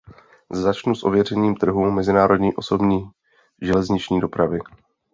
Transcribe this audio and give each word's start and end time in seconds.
Začnu 0.51 0.95
s 0.95 1.03
otevřením 1.03 1.55
trhu 1.55 1.91
mezinárodní 1.91 2.53
osobní 2.55 3.09
železniční 3.61 4.19
dopravy. 4.19 4.59